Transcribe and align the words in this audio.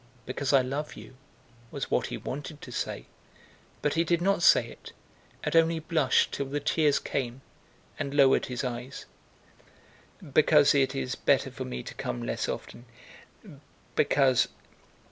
"Because 0.25 0.51
I 0.51 0.63
love 0.63 0.95
you!" 0.95 1.15
was 1.69 1.91
what 1.91 2.07
he 2.07 2.17
wanted 2.17 2.59
to 2.63 2.71
say, 2.71 3.05
but 3.83 3.93
he 3.93 4.03
did 4.03 4.19
not 4.19 4.41
say 4.41 4.67
it, 4.67 4.93
and 5.43 5.55
only 5.55 5.77
blushed 5.77 6.31
till 6.31 6.47
the 6.47 6.59
tears 6.59 6.97
came, 6.97 7.41
and 7.99 8.11
lowered 8.15 8.47
his 8.47 8.63
eyes. 8.63 9.05
"Because 10.33 10.73
it 10.73 10.95
is 10.95 11.13
better 11.13 11.51
for 11.51 11.65
me 11.65 11.83
to 11.83 11.93
come 11.93 12.23
less 12.23 12.49
often... 12.49 12.85
because... 13.95 14.47